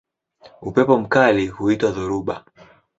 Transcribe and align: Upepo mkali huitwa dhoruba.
Upepo 0.61 0.97
mkali 0.99 1.47
huitwa 1.47 1.91
dhoruba. 1.91 2.45